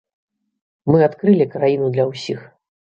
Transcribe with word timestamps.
Мы 0.91 1.05
адкрылі 1.09 1.49
краіну 1.55 1.95
для 1.95 2.11
ўсіх. 2.13 2.39